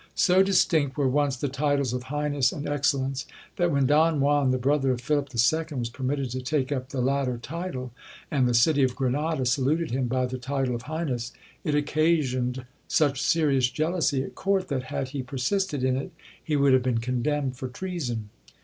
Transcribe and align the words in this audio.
So 0.15 0.41
distinct 0.41 0.97
were 0.97 1.07
once 1.07 1.35
the 1.37 1.47
titles 1.47 1.93
of 1.93 2.01
highness 2.05 2.51
and 2.51 2.67
excellence, 2.67 3.27
that 3.57 3.69
when 3.69 3.85
Don 3.85 4.19
Juan, 4.19 4.49
the 4.49 4.57
brother 4.57 4.89
of 4.89 4.99
Philip 4.99 5.29
II., 5.31 5.77
was 5.77 5.91
permitted 5.91 6.31
to 6.31 6.41
take 6.41 6.71
up 6.71 6.89
the 6.89 7.01
latter 7.01 7.37
title, 7.37 7.91
and 8.31 8.47
the 8.47 8.55
city 8.55 8.81
of 8.81 8.95
Granada 8.95 9.45
saluted 9.45 9.91
him 9.91 10.07
by 10.07 10.25
the 10.25 10.39
title 10.39 10.73
of 10.73 10.81
highness, 10.89 11.33
it 11.63 11.75
occasioned 11.75 12.65
such 12.87 13.21
serious 13.21 13.69
jealousy 13.69 14.23
at 14.23 14.33
court, 14.33 14.69
that 14.69 14.85
had 14.85 15.09
he 15.09 15.21
persisted 15.21 15.83
in 15.83 15.95
it, 15.95 16.11
he 16.43 16.55
would 16.55 16.73
have 16.73 16.81
been 16.81 16.97
condemned 16.97 17.55
for 17.57 17.67
treason. 17.67 18.31